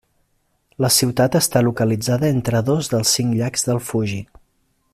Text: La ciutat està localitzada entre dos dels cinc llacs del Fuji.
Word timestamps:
La 0.85 0.89
ciutat 0.95 1.37
està 1.39 1.61
localitzada 1.67 2.31
entre 2.37 2.63
dos 2.71 2.89
dels 2.95 3.13
cinc 3.19 3.37
llacs 3.43 3.69
del 3.69 3.83
Fuji. 3.91 4.19